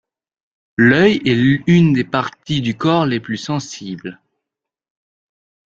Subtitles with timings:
[0.77, 4.19] L’œil est une des parties du corps les plus sensibles.